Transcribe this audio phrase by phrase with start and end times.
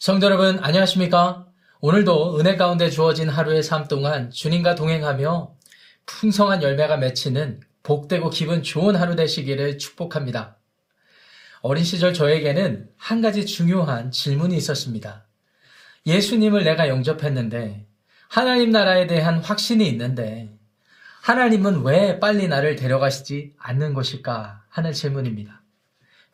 [0.00, 1.46] 성도 여러분, 안녕하십니까?
[1.82, 5.54] 오늘도 은혜 가운데 주어진 하루의 삶 동안 주님과 동행하며
[6.06, 10.56] 풍성한 열매가 맺히는 복되고 기분 좋은 하루 되시기를 축복합니다.
[11.60, 15.26] 어린 시절 저에게는 한 가지 중요한 질문이 있었습니다.
[16.06, 17.86] 예수님을 내가 영접했는데
[18.26, 20.48] 하나님 나라에 대한 확신이 있는데
[21.20, 25.59] 하나님은 왜 빨리 나를 데려가시지 않는 것일까 하는 질문입니다.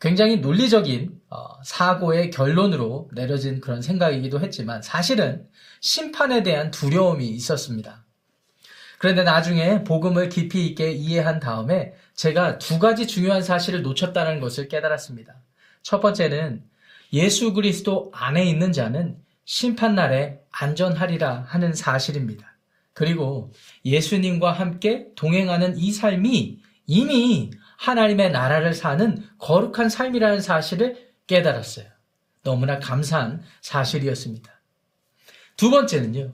[0.00, 5.46] 굉장히 논리적인 어, 사고의 결론으로 내려진 그런 생각이기도 했지만 사실은
[5.80, 8.04] 심판에 대한 두려움이 있었습니다.
[8.98, 15.34] 그런데 나중에 복음을 깊이 있게 이해한 다음에 제가 두 가지 중요한 사실을 놓쳤다는 것을 깨달았습니다.
[15.82, 16.64] 첫 번째는
[17.12, 22.56] 예수 그리스도 안에 있는 자는 심판날에 안전하리라 하는 사실입니다.
[22.92, 23.52] 그리고
[23.84, 31.86] 예수님과 함께 동행하는 이 삶이 이미 하나님의 나라를 사는 거룩한 삶이라는 사실을 깨달았어요.
[32.42, 34.50] 너무나 감사한 사실이었습니다.
[35.56, 36.32] 두 번째는요.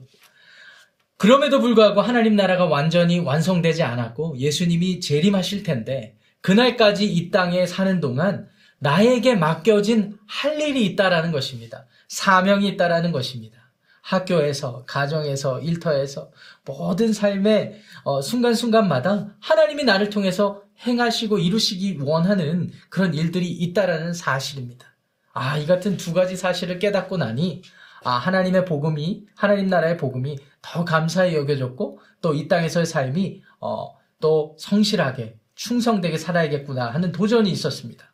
[1.17, 8.49] 그럼에도 불구하고 하나님 나라가 완전히 완성되지 않았고 예수님이 재림하실 텐데 그날까지 이 땅에 사는 동안
[8.79, 11.85] 나에게 맡겨진 할 일이 있다라는 것입니다.
[12.09, 13.57] 사명이 있다라는 것입니다.
[14.01, 16.29] 학교에서, 가정에서, 일터에서
[16.65, 24.87] 모든 삶의 어, 순간순간마다 하나님이 나를 통해서 행하시고 이루시기 원하는 그런 일들이 있다라는 사실입니다.
[25.33, 27.61] 아, 이 같은 두 가지 사실을 깨닫고 나니
[28.03, 34.55] 아, 하나님의 복음이 하나님 나라의 복음이 더 감사히 여겨졌고 또 이 땅에서의 삶이 어, 또
[34.59, 38.11] 성실하게 충성되게 살아야겠구나 하는 도전이 있었습니다.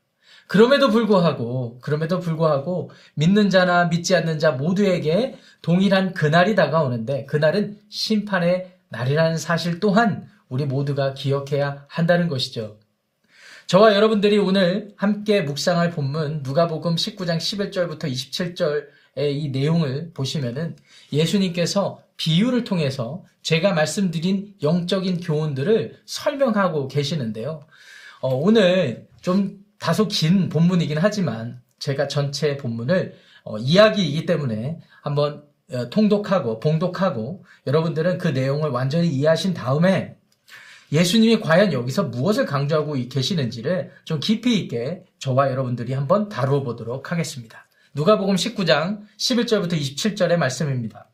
[0.48, 8.72] 그럼에도 불구하고 그럼에도 불구하고 믿는 자나 믿지 않는 자 모두에게 동일한 그날이 다가오는데 그날은 심판의
[8.90, 12.80] 날이라는 사실 또한 우리 모두가 기억해야 한다는 것이죠.
[13.68, 20.76] 저와 여러분들이 오늘 함께 묵상할 본문 누가복음 19장 11절부터 27절의 이 내용을 보시면은
[21.14, 27.62] 예수님께서 비유를 통해서 제가 말씀드린 영적인 교훈들을 설명하고 계시는데요.
[28.22, 35.90] 어, 오늘 좀 다소 긴 본문이긴 하지만 제가 전체 본문을 어, 이야기이기 때문에 한번 어,
[35.90, 40.19] 통독하고 봉독하고 여러분들은 그 내용을 완전히 이해하신 다음에
[40.92, 47.68] 예수님이 과연 여기서 무엇을 강조하고 계시는지를 좀 깊이 있게 저와 여러분들이 한번 다루어 보도록 하겠습니다.
[47.94, 51.10] 누가복음 19장 11절부터 27절의 말씀입니다.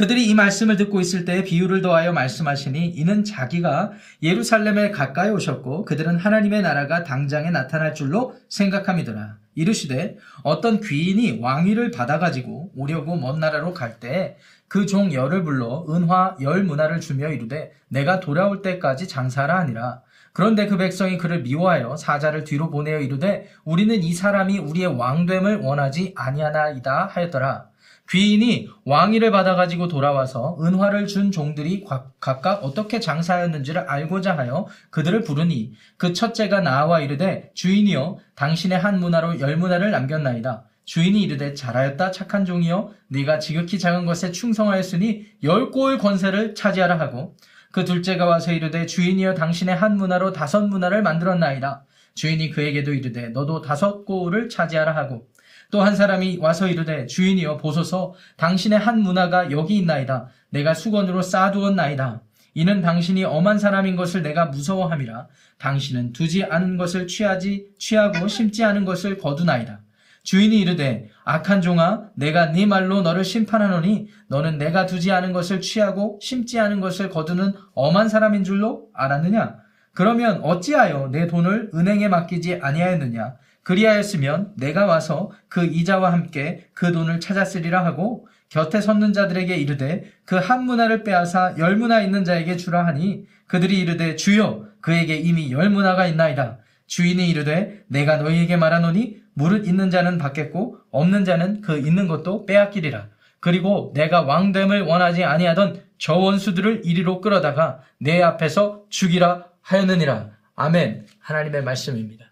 [0.00, 6.16] 그들이 이 말씀을 듣고 있을 때 비유를 더하여 말씀하시니 이는 자기가 예루살렘에 가까이 오셨고 그들은
[6.16, 9.36] 하나님의 나라가 당장에 나타날 줄로 생각함이더라.
[9.54, 17.28] 이르시되 어떤 귀인이 왕위를 받아가지고 오려고 먼 나라로 갈때그종 열을 불러 은화 열 문화를 주며
[17.28, 20.00] 이르되 내가 돌아올 때까지 장사라 하니라.
[20.32, 26.14] 그런데 그 백성이 그를 미워하여 사자를 뒤로 보내어 이르되 우리는 이 사람이 우리의 왕됨을 원하지
[26.16, 27.69] 아니하나이다 하였더라.
[28.10, 31.84] 귀인이 왕위를 받아가지고 돌아와서 은화를 준 종들이
[32.18, 39.38] 각각 어떻게 장사하였는지를 알고자 하여 그들을 부르니 그 첫째가 나와 이르되 주인이여 당신의 한 문화로
[39.38, 40.64] 열 문화를 남겼나이다.
[40.84, 47.36] 주인이 이르되 잘하였다 착한 종이여 네가 지극히 작은 것에 충성하였으니 열 골 권세를 차지하라 하고
[47.70, 51.84] 그 둘째가 와서 이르되 주인이여 당신의 한 문화로 다섯 문화를 만들었나이다.
[52.14, 55.28] 주인이 그에게도 이르되 너도 다섯 골을 차지하라 하고
[55.70, 60.28] 또 한 사람이 와서 이르되 주인이여 보소서 당신의 한 문화가 여기 있나이다.
[60.50, 62.22] 내가 수건으로 쌓아두었나이다.
[62.54, 65.28] 이는 당신이 엄한 사람인 것을 내가 무서워함이라.
[65.58, 69.80] 당신은 두지 않은 것을 취하지 취하고 심지 않은 것을 거두나이다.
[70.22, 76.18] 주인이 이르되 악한 종아 내가 네 말로 너를 심판하노니 너는 내가 두지 않은 것을 취하고
[76.20, 79.56] 심지 않은 것을 거두는 엄한 사람인 줄로 알았느냐?
[79.92, 83.36] 그러면 어찌하여 내 돈을 은행에 맡기지 아니하였느냐?
[83.70, 90.40] 그리하였으면 내가 와서 그 이자와 함께 그 돈을 찾았으리라 하고 곁에 섰는 자들에게 이르되 그
[90.40, 95.70] 한 문화를 빼앗아 열 문화 있는 자에게 주라 하니 그들이 이르되 주여 그에게 이미 열
[95.70, 96.58] 문화가 있나이다.
[96.88, 103.06] 주인이 이르되 내가 너희에게 말하노니 무릇 있는 자는 받겠고 없는 자는 그 있는 것도 빼앗기리라.
[103.38, 110.30] 그리고 내가 왕됨을 원하지 아니하던 저 원수들을 이리로 끌어다가 내 앞에서 죽이라 하였느니라.
[110.56, 111.06] 아멘.
[111.20, 112.29] 하나님의 말씀입니다.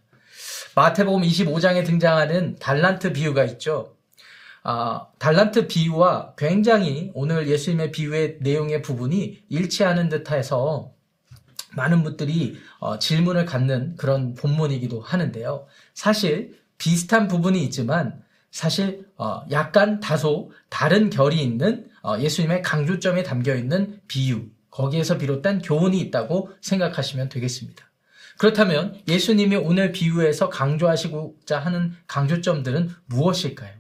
[0.79, 3.97] 마태복음 25장에 등장하는 달란트 비유가 있죠.
[4.63, 10.93] 아, 달란트 비유와 굉장히 오늘 예수님의 비유의 내용의 부분이 일치하는 듯해서
[11.75, 15.67] 많은 분들이 어, 질문을 갖는 그런 본문이기도 하는데요.
[15.95, 18.23] 사실 비슷한 부분이 있지만
[18.53, 25.63] 사실 어, 약간 다소 다른 결이 있는 어, 예수님의 강조점에 담겨 있는 비유 거기에서 비롯된
[25.63, 27.88] 교훈이 있다고 생각하시면 되겠습니다.
[28.39, 33.73] 그렇다면 예수님이 오늘 비유에서 강조하시고자 하는 강조점들은 무엇일까요?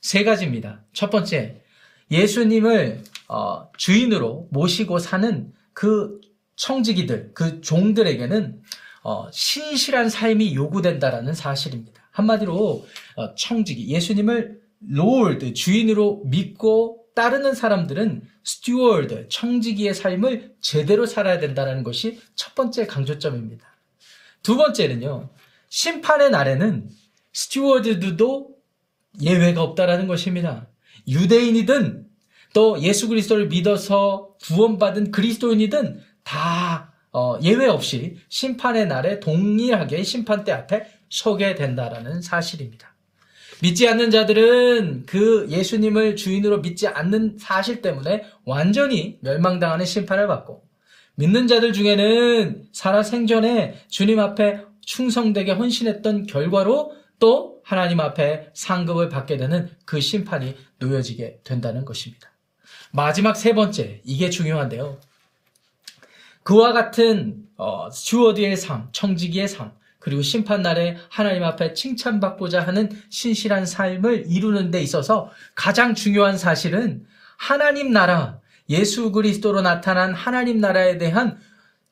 [0.00, 0.82] 세 가지입니다.
[0.92, 1.62] 첫 번째,
[2.10, 6.20] 예수님을 어, 주인으로 모시고 사는 그
[6.56, 8.62] 청지기들, 그 종들에게는
[9.02, 12.02] 어, 신실한 삶이 요구된다라는 사실입니다.
[12.12, 12.86] 한마디로
[13.16, 14.58] 어, 청지기, 예수님을
[14.88, 23.66] Lord, 주인으로 믿고 따르는 사람들은 스튜어드, 청지기의 삶을 제대로 살아야 된다는 것이 첫 번째 강조점입니다.
[24.42, 25.30] 두 번째는요,
[25.70, 26.90] 심판의 날에는
[27.32, 28.50] 스튜어드도
[29.22, 30.68] 예외가 없다라는 것입니다.
[31.08, 32.06] 유대인이든
[32.52, 40.86] 또 예수 그리스도를 믿어서 구원받은 그리스도인이든 다 어, 예외 없이 심판의 날에 동일하게 심판대 앞에
[41.08, 42.95] 서게 된다라는 사실입니다.
[43.62, 50.64] 믿지 않는 자들은 그 예수님을 주인으로 믿지 않는 사실 때문에 완전히 멸망당하는 심판을 받고
[51.16, 59.38] 믿는 자들 중에는 살아 생전에 주님 앞에 충성되게 헌신했던 결과로 또 하나님 앞에 상급을 받게
[59.38, 62.30] 되는 그 심판이 놓여지게 된다는 것입니다.
[62.92, 65.00] 마지막 세 번째, 이게 중요한데요.
[66.42, 69.72] 그와 같은 어, 스튜어드의 삶, 청지기의 삶,
[70.06, 77.04] 그리고 심판날에 하나님 앞에 칭찬받고자 하는 신실한 삶을 이루는 데 있어서 가장 중요한 사실은
[77.36, 78.38] 하나님 나라,
[78.70, 81.40] 예수 그리스도로 나타난 하나님 나라에 대한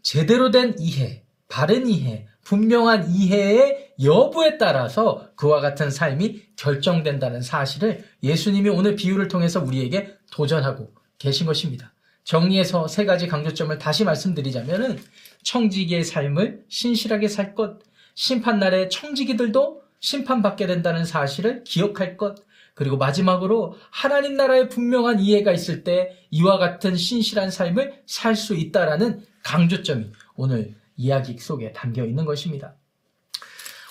[0.00, 8.68] 제대로 된 이해, 바른 이해, 분명한 이해의 여부에 따라서 그와 같은 삶이 결정된다는 사실을 예수님이
[8.68, 11.92] 오늘 비유를 통해서 우리에게 도전하고 계신 것입니다.
[12.22, 15.00] 정리해서 세 가지 강조점을 다시 말씀드리자면은
[15.42, 17.80] 청지기의 삶을 신실하게 살 것,
[18.14, 22.44] 심판날에 청지기들도 심판받게 된다는 사실을 기억할 것,
[22.74, 29.24] 그리고 마지막으로 하나님 나라의 분명한 이해가 있을 때 이와 같은 신실한 삶을 살 수 있다라는
[29.44, 32.74] 강조점이 오늘 이야기 속에 담겨 있는 것입니다.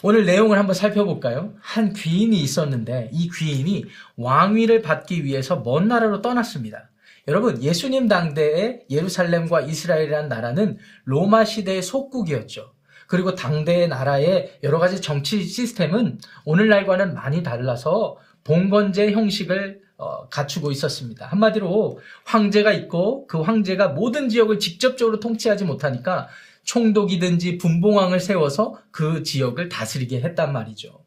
[0.02, 1.54] 오늘 내용을 한번 살펴볼까요?
[1.62, 3.86] 한 귀인이 있었는데 이 귀인이
[4.18, 6.90] 왕위를 받기 위해서 먼 나라로 떠났습니다.
[7.30, 12.74] 여러분, 예수님 당대의 예루살렘과 이스라엘이라는 나라는 로마 시대의 속국이었죠.
[13.08, 21.28] 그리고 당대의 나라의 여러 가지 정치 시스템은 오늘날과는 많이 달라서 봉건제 형식을 어, 갖추고 있었습니다.
[21.28, 26.28] 한마디로 황제가 있고 그 황제가 모든 지역을 직접적으로 통치하지 못하니까
[26.64, 31.03] 총독이든지 분봉왕을 세워서 그 지역을 다스리게 했단 말이죠.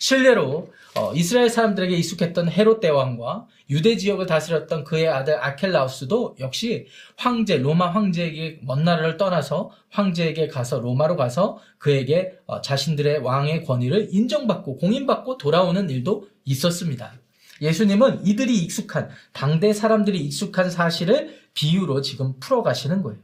[0.00, 6.86] 실례로 어, 이스라엘 사람들에게 익숙했던 헤롯 대왕과 유대 지역을 다스렸던 그의 아들 아켈라우스도 역시
[7.16, 14.08] 황제 로마 황제에게 먼 나라를 떠나서 황제에게 가서 로마로 가서 그에게 어, 자신들의 왕의 권위를
[14.10, 17.12] 인정받고 공인받고 돌아오는 일도 있었습니다.
[17.60, 23.20] 예수님은 이들이 익숙한 당대 사람들이 익숙한 사실을 비유로 지금 풀어가시는 거예요.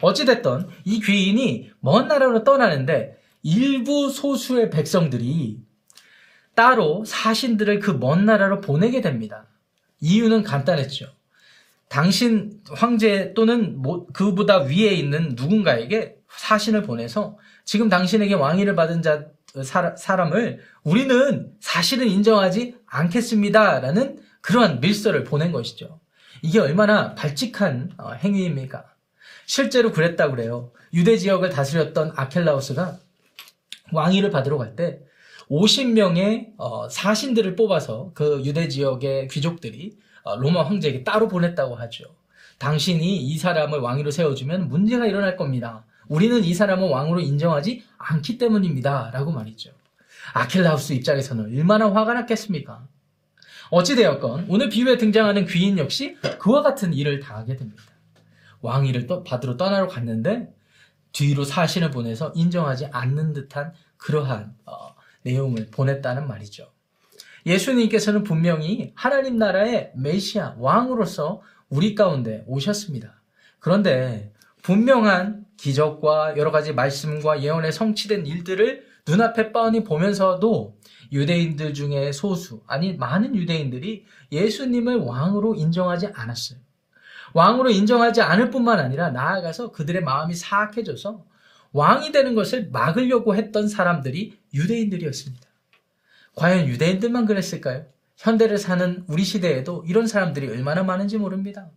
[0.00, 5.67] 어찌됐던 이 귀인이 먼 나라로 떠나는데 일부 소수의 백성들이
[6.58, 9.46] 따로 사신들을 그 먼 나라로 보내게 됩니다.
[10.00, 11.06] 이유는 간단했죠.
[11.88, 13.80] 당신 황제 또는
[14.12, 19.26] 그보다 위에 있는 누군가에게 사신을 보내서 지금 당신에게 왕위를 받은 자
[19.96, 26.00] 사람을 우리는 사실은 인정하지 않겠습니다 라는 그러한 밀서를 보낸 것이죠.
[26.42, 28.84] 이게 얼마나 발칙한 어, 행위입니까?
[29.46, 30.72] 실제로 그랬다고 그래요.
[30.92, 32.98] 유대 지역을 다스렸던 아켈라우스가
[33.92, 35.00] 왕위를 받으러 갈 때
[35.50, 42.04] 50명의 어, 사신들을 뽑아서 그 유대 지역의 귀족들이 어, 로마 황제에게 따로 보냈다고 하죠.
[42.58, 45.84] 당신이 이 사람을 왕위로 세워주면 문제가 일어날 겁니다.
[46.08, 49.10] 우리는 이 사람을 왕으로 인정하지 않기 때문입니다.
[49.12, 49.70] 라고 말이죠.
[50.34, 52.86] 아킬라우스 입장에서는 얼마나 화가 났겠습니까?
[53.70, 57.82] 어찌되었건 오늘 비유에 등장하는 귀인 역시 그와 같은 일을 당하게 됩니다.
[58.60, 60.52] 왕위를 또 받으러 떠나러 갔는데
[61.12, 64.94] 뒤로 사신을 보내서 인정하지 않는 듯한 그러한 어,
[65.28, 66.70] 내용을 보냈다는 말이죠.
[67.46, 73.22] 예수님께서는 분명히 하나님 나라의 메시아, 왕으로서 우리 가운데 오셨습니다.
[73.58, 74.32] 그런데
[74.62, 80.76] 분명한 기적과 여러 가지 말씀과 예언에 성취된 일들을 눈앞에 뻔히 보면서도
[81.10, 86.58] 유대인들 중에 소수, 아니 많은 유대인들이 예수님을 왕으로 인정하지 않았어요.
[87.34, 91.24] 왕으로 인정하지 않을 뿐만 아니라 나아가서 그들의 마음이 사악해져서
[91.72, 95.46] 왕이 되는 것을 막으려고 했던 사람들이 유대인들이었습니다.
[96.34, 97.86] 과연 유대인들만 그랬을까요?
[98.16, 101.70] 현대를 사는 우리 시대에도 이런 사람들이 얼마나 많은지 모릅니다.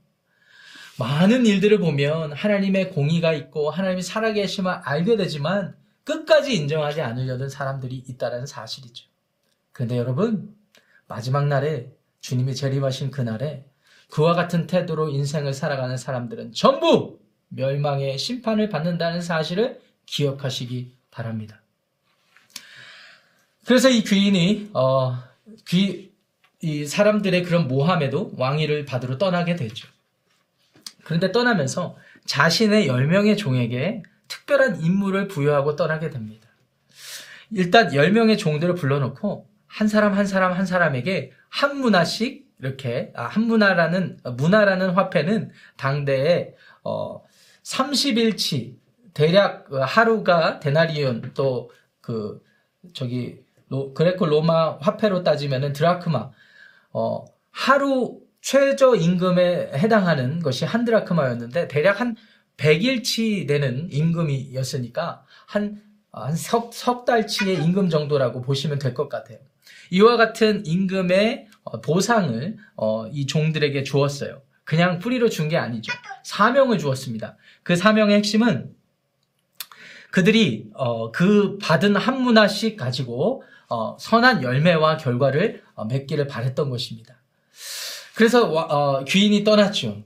[1.00, 8.46] 많은 일들을 보면 하나님의 공의가 있고 하나님이 살아계심을 알게 되지만 끝까지 인정하지 않으려는 사람들이 있다는
[8.46, 9.08] 사실이죠.
[9.72, 10.56] 그런데 여러분,
[11.08, 13.66] 마지막 날에 주님이 재림하신 그날에
[14.10, 17.21] 그와 같은 태도로 인생을 살아가는 사람들은 전부
[17.52, 21.62] 멸망의 심판을 받는다는 사실을 기억하시기 바랍니다.
[23.66, 25.18] 그래서 이 귀인이 어,
[25.68, 26.12] 귀
[26.62, 29.88] 이 사람들의 그런 모함에도 왕위를 받으러 떠나게 되죠.
[31.04, 36.48] 그런데 떠나면서 자신의 10명의 종에게 특별한 임무를 부여하고 떠나게 됩니다.
[37.50, 43.44] 일단 10명의 종들을 불러놓고 한 사람 한 사람 한 사람에게 한 문화씩 이렇게 아, 한
[43.44, 46.54] 문화라는 문화라는 화폐는 당대에
[46.84, 47.24] 어
[47.64, 48.76] 30일치
[49.14, 51.70] 대략 하루가 데나리온 또
[52.02, 52.44] 그
[52.94, 53.38] 저기
[53.70, 56.32] 로, 그레코 로마 화폐로 따지면은 드라크마
[56.94, 62.16] 어 하루 최저 임금에 해당하는 것이 한 드라크마였는데 대략 한
[62.58, 69.38] 100일치 되는 임금이었으니까 한, 한 석, 석 달치의 임금 정도라고 보시면 될 것 같아요.
[69.92, 74.42] 이와 같은 임금의 어, 보상을 어, 이 종들에게 주었어요.
[74.64, 75.94] 그냥 뿌리로 준 게 아니죠.
[76.24, 77.38] 사명을 주었습니다.
[77.64, 78.76] 그 사명의 핵심은
[80.12, 83.44] 그들이 어, 그 받은 한 문화씩 가지고
[84.00, 87.16] 선한 열매와 결과를 맺기를 바랬던 것입니다.
[88.16, 90.04] 그래서 귀인이 떠났죠.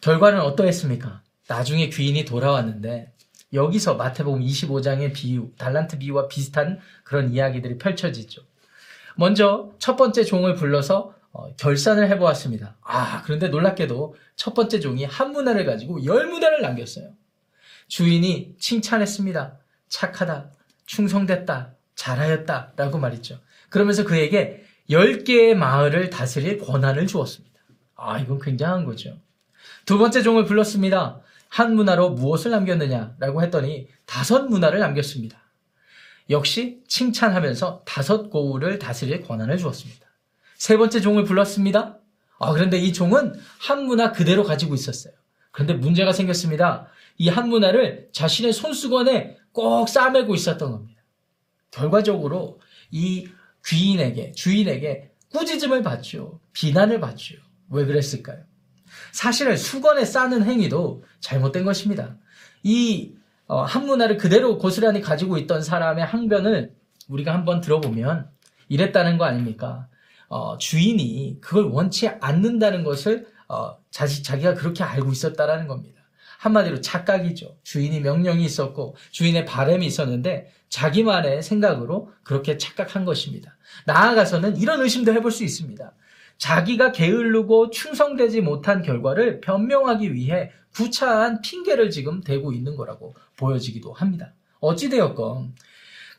[0.00, 1.22] 결과는 어떠했습니까?
[1.48, 3.12] 나중에 귀인이 돌아왔는데
[3.52, 8.42] 여기서 마태복음 25장의 비유, 달란트 비유와 비슷한 그런 이야기들이 펼쳐지죠.
[9.16, 12.76] 먼저 첫 번째 종을 불러서 어, 결산을 해보았습니다.
[12.82, 17.10] 아, 그런데 놀랍게도 첫 번째 종이 한 문화를 가지고 열 문화를 남겼어요.
[17.88, 19.58] 주인이 칭찬했습니다.
[19.88, 20.50] 착하다,
[20.86, 23.40] 충성됐다, 잘하였다, 라고 말했죠.
[23.68, 27.60] 그러면서 그에게 열 개의 마을을 다스릴 권한을 주었습니다.
[27.96, 29.18] 아, 이건 굉장한 거죠.
[29.86, 31.20] 두 번째 종을 불렀습니다.
[31.48, 35.38] 한 문화로 무엇을 남겼느냐 라고 했더니 다섯 문화를 남겼습니다.
[36.30, 40.06] 역시 칭찬하면서 다섯 고우를 다스릴 권한을 주었습니다.
[40.62, 41.98] 세 번째 종을 불렀습니다.
[42.38, 45.12] 아, 그런데 이 종은 한 문화 그대로 가지고 있었어요.
[45.50, 46.86] 그런데 문제가 생겼습니다.
[47.18, 51.02] 이 한 문화를 자신의 손수건에 꼭 싸매고 있었던 겁니다.
[51.72, 52.60] 결과적으로
[52.92, 53.28] 이
[53.66, 56.38] 귀인에게, 주인에게 꾸짖음을 받죠.
[56.52, 57.34] 비난을 받죠.
[57.68, 58.44] 왜 그랬을까요?
[59.10, 62.16] 사실은 수건에 싸는 행위도 잘못된 것입니다.
[62.62, 63.16] 이
[63.48, 66.72] 어, 한문화를 그대로 고스란히 가지고 있던 사람의 항변을
[67.08, 68.30] 우리가 한번 들어보면
[68.68, 69.88] 이랬다는 거 아닙니까?
[70.32, 76.00] 어, 주인이 그걸 원치 않는다는 것을 어, 자시, 자기가 그렇게 알고 있었다라는 겁니다.
[76.38, 77.58] 한마디로 착각이죠.
[77.62, 83.58] 주인이 명령이 있었고 주인의 바램이 있었는데 자기만의 생각으로 그렇게 착각한 것입니다.
[83.84, 85.92] 나아가서는 이런 의심도 해볼 수 있습니다.
[86.38, 94.32] 자기가 게을르고 충성되지 못한 결과를 변명하기 위해 구차한 핑계를 지금 대고 있는 거라고 보여지기도 합니다.
[94.60, 95.54] 어찌되었건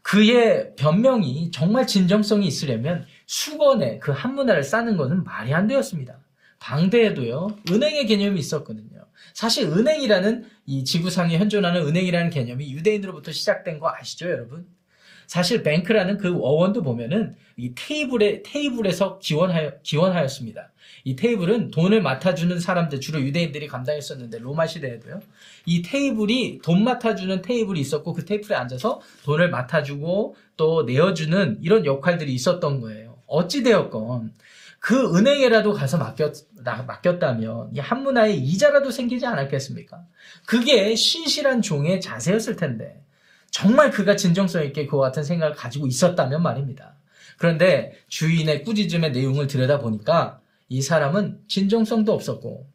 [0.04, 6.20] 그의 변명이 정말 진정성이 있으려면 수건에 그 한문화를 싸는 것은 말이 안 되었습니다.
[6.60, 9.06] 방대에도요, 은행의 개념이 있었거든요.
[9.34, 14.66] 사실 은행이라는 이 지구상에 현존하는 은행이라는 개념이 유대인으로부터 시작된 거 아시죠, 여러분?
[15.28, 20.72] 사실 뱅크라는 그 어원도 보면은 이 테이블에 테이블에서 기원하여 기원하였습니다.
[21.06, 25.22] 이 테이블은 돈을 맡아주는 사람들 주로 유대인들이 감당했었는데 로마 시대에도요.
[25.66, 32.34] 이 테이블이 돈 맡아주는 테이블이 있었고 그 테이블에 앉아서 돈을 맡아주고 또 내어주는 이런 역할들이
[32.34, 33.13] 있었던 거예요.
[33.34, 34.34] 어찌 되었건
[34.80, 40.04] 그 은행에라도 가서 맡겼 맡겼다면 이 한문화에 이자라도 생기지 않았겠습니까?
[40.46, 43.02] 그게 신실한 종의 자세였을 텐데.
[43.50, 46.96] 정말 그가 진정성 있게 그와 같은 생각을 가지고 있었다면 말입니다.
[47.38, 52.68] 그런데 주인의 꾸짖음의 내용을 들여다보니까 이 사람은 진정성도 없었고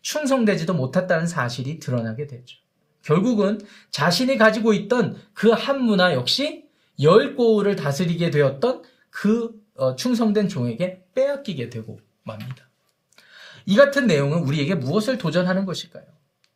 [0.00, 2.56] 충성되지도 못했다는 사실이 드러나게 되죠.
[3.02, 6.64] 결국은 자신이 가지고 있던 그 한 문화 역시
[7.00, 9.61] 열 고을을 다스리게 되었던 그 어,
[9.96, 12.68] 충성된 종에게 빼앗기게 되고 맙니다.
[13.66, 16.04] 이 같은 내용은 우리에게 무엇을 도전하는 것일까요?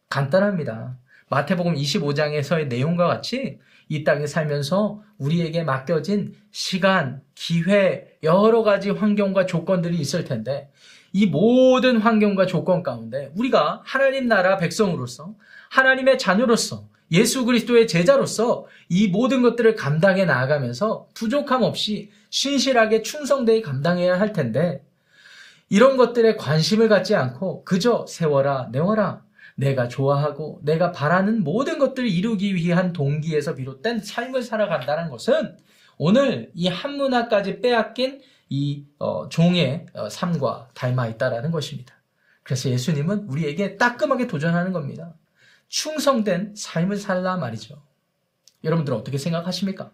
[0.09, 0.99] 간단합니다.
[1.28, 9.97] 마태복음 25장에서의 내용과 같이 이 땅에 살면서 우리에게 맡겨진 시간, 기회, 여러 가지 환경과 조건들이
[9.99, 10.71] 있을 텐데
[11.12, 15.35] 이 모든 환경과 조건 가운데 우리가 하나님 나라 백성으로서
[15.71, 24.18] 하나님의 자녀로서 예수 그리스도의 제자로서 이 모든 것들을 감당해 나아가면서 부족함 없이 신실하게 충성되게 감당해야
[24.18, 24.84] 할 텐데
[25.68, 29.22] 이런 것들에 관심을 갖지 않고 그저 세워라 내워라
[29.56, 35.56] 내가 좋아하고 내가 바라는 모든 것들을 이루기 위한 동기에서 비롯된 삶을 살아간다는 것은
[35.98, 41.94] 오늘 이 한문화까지 빼앗긴 이 어, 종의 어, 삶과 닮아 있다라는 것입니다.
[42.42, 45.14] 그래서 예수님은 우리에게 따끔하게 도전하는 겁니다.
[45.68, 47.82] 충성된 삶을 살라 말이죠.
[48.64, 49.90] 여러분들 어떻게 생각하십니까?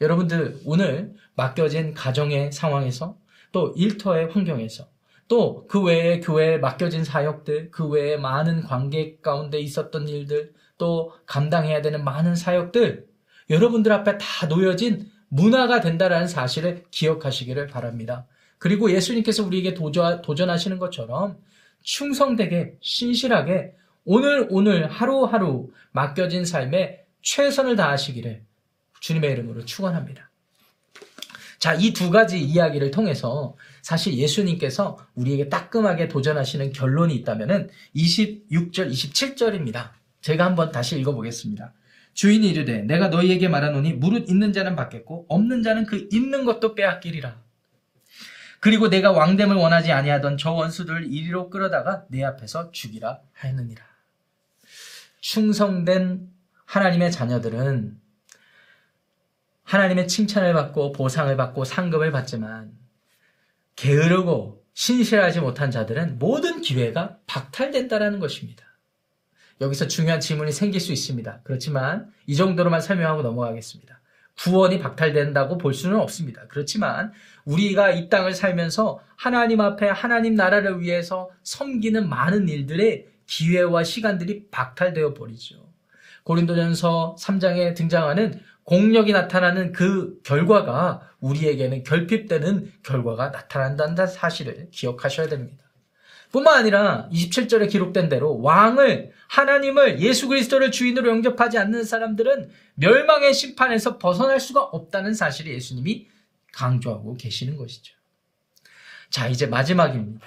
[0.00, 3.16] 여러분들 오늘 맡겨진 가정의 상황에서
[3.52, 4.88] 또 일터의 환경에서
[5.28, 11.82] 또 그 외에 교회에 맡겨진 사역들, 그 외에 많은 관계 가운데 있었던 일들, 또 감당해야
[11.82, 13.06] 되는 많은 사역들,
[13.50, 18.26] 여러분들 앞에 다 놓여진 문화가 된다라는 사실을 기억하시기를 바랍니다.
[18.58, 21.38] 그리고 예수님께서 우리에게 도전, 도전하시는 것처럼
[21.82, 28.42] 충성되게 신실하게 오늘 오늘 하루하루 맡겨진 삶에 최선을 다하시기를
[29.00, 30.30] 주님의 이름으로 축원합니다.
[31.58, 39.92] 자, 이 두 가지 이야기를 통해서 사실 예수님께서 우리에게 따끔하게 도전하시는 결론이 있다면은 26절, 27절입니다.
[40.20, 41.72] 제가 한번 다시 읽어보겠습니다.
[42.12, 47.42] 주인이 이르되 내가 너희에게 말하노니 무릇 있는 자는 받겠고 없는 자는 그 있는 것도 빼앗기리라.
[48.60, 53.93] 그리고 내가 왕됨을 원하지 아니하던 저 원수들을 이리로 끌어다가 내 앞에서 죽이라 하였느니라.
[55.24, 56.28] 충성된
[56.66, 57.98] 하나님의 자녀들은
[59.62, 62.72] 하나님의 칭찬을 받고 보상을 받고 상급을 받지만
[63.74, 68.66] 게으르고 신실하지 못한 자들은 모든 기회가 박탈된다라는 것입니다.
[69.62, 71.40] 여기서 중요한 질문이 생길 수 있습니다.
[71.42, 74.02] 그렇지만 이 정도로만 설명하고 넘어가겠습니다.
[74.36, 76.46] 구원이 박탈된다고 볼 수는 없습니다.
[76.48, 77.12] 그렇지만
[77.46, 85.14] 우리가 이 땅을 살면서 하나님 앞에 하나님 나라를 위해서 섬기는 많은 일들의 기회와 시간들이 박탈되어
[85.14, 85.72] 버리죠.
[86.24, 95.64] 고린도전서 3장에 등장하는 공력이 나타나는 그 결과가 우리에게는 결핍되는 결과가 나타난다는 사실을 기억하셔야 됩니다.
[96.32, 103.98] 뿐만 아니라 27절에 기록된 대로 왕을 하나님을 예수 그리스도를 주인으로 영접하지 않는 사람들은 멸망의 심판에서
[103.98, 106.08] 벗어날 수가 없다는 사실을 예수님이
[106.52, 107.94] 강조하고 계시는 것이죠.
[109.10, 110.26] 자, 이제 마지막입니다.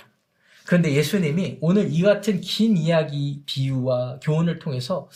[0.67, 5.09] 그런데 예수님이 오늘 이 같은 긴 이야기, 비유와 교훈을 통해서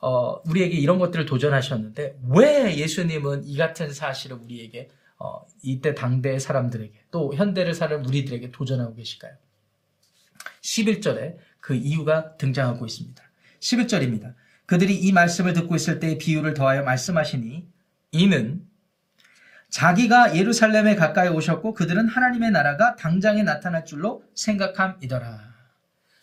[0.00, 6.92] 어, 우리에게 이런 것들을 도전하셨는데 왜 예수님은 이 같은 사실을 우리에게 어, 이때 당대 사람들에게
[7.10, 9.32] 또 현대를 사는 우리들에게 도전하고 계실까요?
[10.60, 13.22] 11절에 그 이유가 등장하고 있습니다.
[13.60, 14.34] 11절입니다.
[14.66, 17.66] 그들이 이 말씀을 듣고 있을 때 비유를 더하여 말씀하시니
[18.12, 18.66] 이는
[19.72, 25.52] 자기가 예루살렘에 가까이 오셨고 그들은 하나님의 나라가 당장에 나타날 줄로 생각함이더라.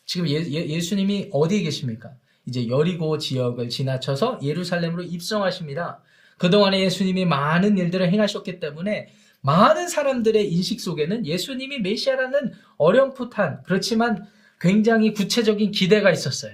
[0.05, 2.11] 지금 예, 예, 수님이 어디에 계십니까?
[2.45, 5.99] 이제 여리고 지역을 지나쳐서 예루살렘으로 입성하십니다.
[6.37, 9.09] 그동안에 예수님이 많은 일들을 행하셨기 때문에
[9.41, 14.27] 많은 사람들의 인식 속에는 예수님이 메시아라는 어렴풋한 그렇지만
[14.59, 16.53] 굉장히 구체적인 기대가 있었어요.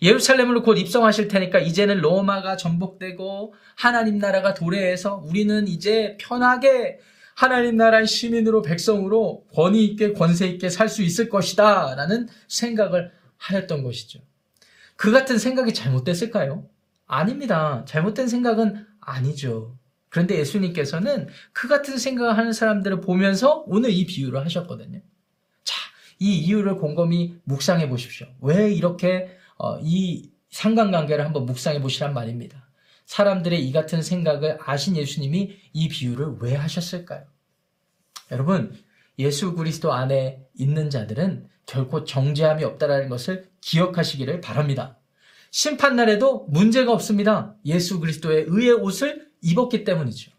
[0.00, 7.00] 예루살렘으로 곧 입성하실 테니까 이제는 로마가 전복되고 하나님 나라가 도래해서 우리는 이제 편하게
[7.34, 13.82] 하나님 나라의 시민으로 백성으로 권위 있게 권세 있게 살 수 있을 것이다 라는 생각을 하였던
[13.84, 14.20] 것이죠.
[14.96, 16.68] 그 같은 생각이 잘못됐을까요?
[17.06, 17.84] 아닙니다.
[17.86, 19.76] 잘못된 생각은 아니죠.
[20.08, 25.00] 그런데 예수님께서는 그 같은 생각을 하는 사람들을 보면서 오늘 이 비유를 하셨거든요.
[25.64, 25.74] 자,
[26.18, 28.26] 이 이유를 곰곰이 묵상해 보십시오.
[28.40, 29.37] 왜 이렇게 어,
[29.82, 32.68] 이 상관관계를 한번 묵상해 보시란 말입니다.
[33.06, 37.24] 사람들의 이 같은 생각을 아신 예수님이 이 비유를 왜 하셨을까요?
[38.30, 38.76] 여러분,
[39.18, 44.98] 예수 그리스도 안에 있는 자들은 결코 정죄함이 없다라는 것을 기억하시기를 바랍니다.
[45.50, 47.56] 심판날에도 문제가 없습니다.
[47.64, 50.32] 예수 그리스도의 의의 옷을 입었기 때문이죠.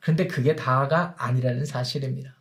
[0.00, 2.40] 그런데 그게 다가 아니라는 사실입니다.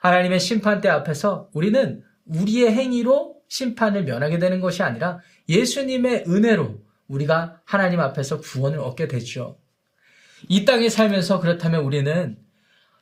[0.00, 8.00] 하나님의 심판대 앞에서 우리는 우리의 행위로 심판을 면하게 되는 것이 아니라 예수님의 은혜로 우리가 하나님
[8.00, 9.58] 앞에서 구원을 얻게 되죠.
[10.48, 12.38] 이 땅에 살면서 그렇다면 우리는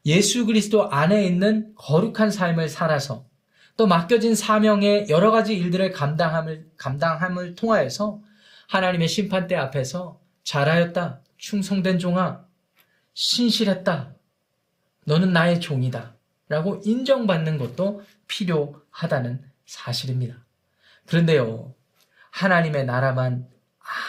[0.05, 3.27] 예수 그리스도 안에 있는 거룩한 삶을 살아서
[3.77, 8.21] 또 맡겨진 사명의 여러 가지 일들을 감당함을, 감당함을 통하여서
[8.69, 11.21] 하나님의 심판대 앞에서 잘하였다.
[11.37, 12.45] 충성된 종아,
[13.15, 14.15] 신실했다.
[15.05, 16.15] 너는 나의 종이다.
[16.49, 19.43] 라고 인정받는 것도 필요하다는
[19.73, 20.45] 사실입니다.
[21.07, 21.75] 그런데요,
[22.31, 23.49] 하나님의 나라만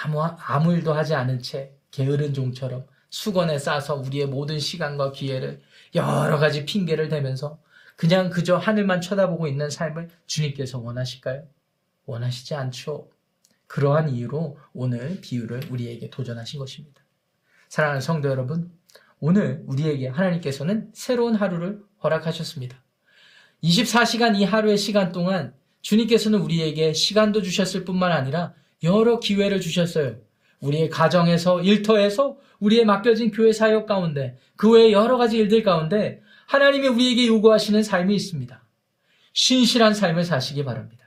[0.04, 5.62] 아무, 아무 일도 하지 않은 채 게으른 종처럼 수건에 싸서 우리의 모든 시간과 기회를
[5.96, 7.62] 여러 가지 핑계를 대면서
[7.96, 11.48] 그냥 그저 하늘만 쳐다보고 있는 삶을 주님께서 원하실까요?
[12.06, 13.10] 원하시지 않죠.
[13.68, 17.02] 그러한 이유로 오늘 비유를 우리에게 도전하신 것입니다.
[17.70, 18.72] 사랑하는 성도 여러분,
[19.20, 22.83] 오늘 우리에게 하나님께서는 새로운 하루를 허락하셨습니다.
[23.64, 30.18] 24시간 이 하루의 시간 동안 주님께서는 우리에게 시간도 주셨을 뿐만 아니라 여러 기회를 주셨어요.
[30.60, 36.88] 우리의 가정에서, 일터에서, 우리의 맡겨진 교회 사역 가운데, 그 외에 여러 가지 일들 가운데 하나님이
[36.88, 38.64] 우리에게 요구하시는 삶이 있습니다.
[39.34, 41.06] 신실한 삶을 사시기 바랍니다.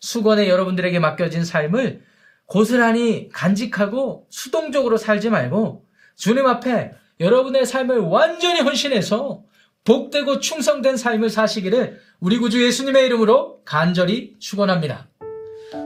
[0.00, 2.02] 수건에 여러분들에게 맡겨진 삶을
[2.46, 5.84] 고스란히 간직하고 수동적으로 살지 말고
[6.16, 9.42] 주님 앞에 여러분의 삶을 완전히 헌신해서
[9.86, 15.06] 복되고 충성된 삶을 사시기를 우리 구주 예수님의 이름으로 간절히 축원합니다.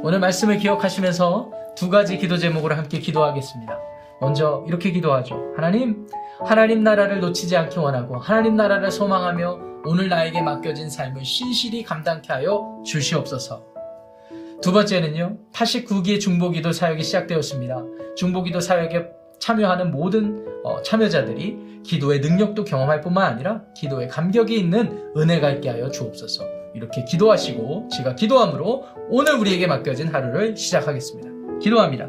[0.03, 3.79] 오늘 말씀을 기억하시면서 두 가지 기도 제목으로 함께 기도하겠습니다.
[4.21, 5.53] 먼저 이렇게 기도하죠.
[5.55, 6.07] 하나님,
[6.45, 12.83] 하나님 나라를 놓치지 않기 원하고 하나님 나라를 소망하며 오늘 나에게 맡겨진 삶을 신실히 감당케 하여
[12.85, 13.65] 주시옵소서.
[14.63, 17.83] 두 번째는요, 89기의 중보기도 사역이 시작되었습니다.
[18.17, 19.07] 중보기도 사역에
[19.40, 25.90] 참여하는 모든 어, 참여자들이 기도의 능력도 경험할 뿐만 아니라 기도의 감격이 있는 은혜가 있게 하여
[25.90, 26.44] 주옵소서.
[26.74, 31.59] 이렇게 기도하시고 제가 기도함으로 오늘 우리에게 맡겨진 하루를 시작하겠습니다.
[31.61, 32.09] 기도합니다.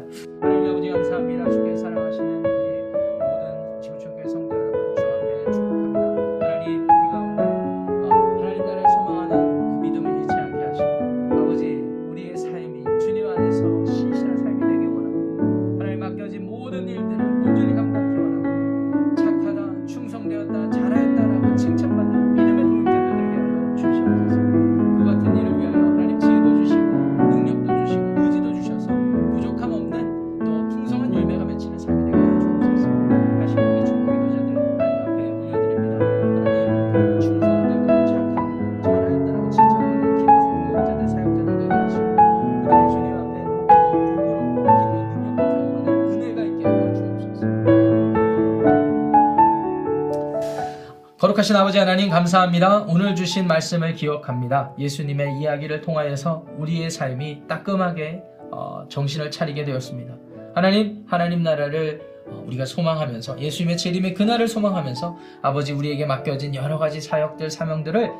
[51.42, 52.82] 거룩하신 아버지 하나님 감사합니다.
[52.82, 54.72] 오늘 주신 말씀을 기억합니다.
[54.78, 60.14] 예수님의 이야기를 통하여서 우리의 삶이 따끔하게 어, 정신을 차리게 되었습니다.
[60.54, 67.00] 하나님, 하나님 나라를 어, 우리가 소망하면서 예수님의 재림의 그날을 소망하면서 아버지 우리에게 맡겨진 여러 가지
[67.00, 68.12] 사역들, 사명들을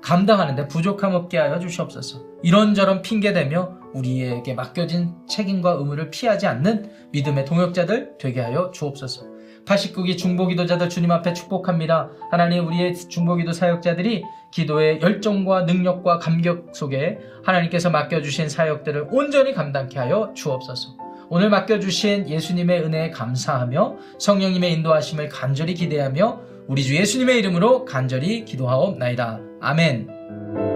[0.00, 2.22] 감당하는데 부족함 없게 하여 주시옵소서.
[2.42, 9.39] 이런저런 핑계대며 우리에게 맡겨진 책임과 의무를 피하지 않는 믿음의 동역자들 되게 하여 주옵소서.
[9.64, 12.10] 89기 중보기도자들 주님 앞에 축복합니다.
[12.30, 20.32] 하나님 우리의 중보기도 사역자들이 기도의 열정과 능력과 감격 속에 하나님께서 맡겨주신 사역들을 온전히 감당케 하여
[20.34, 20.96] 주옵소서.
[21.28, 29.40] 오늘 맡겨주신 예수님의 은혜에 감사하며 성령님의 인도하심을 간절히 기대하며 우리 주 예수님의 이름으로 간절히 기도하옵나이다.
[29.60, 30.69] 아멘.